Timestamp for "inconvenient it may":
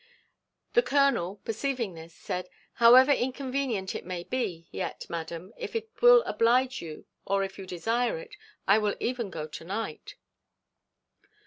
3.11-4.23